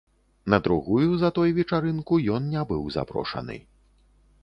[0.53, 3.63] На другую за той вечарынку ён не быў запрошаны.